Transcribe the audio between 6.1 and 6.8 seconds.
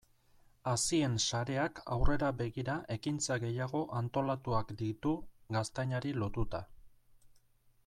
lotuta.